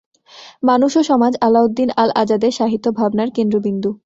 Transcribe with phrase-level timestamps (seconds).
[0.63, 3.89] মানুষ ও সমাজ আলাউদ্দিন আল আজাদের সাহিত্য ভাবনার কেন্দ্রবিন্দু।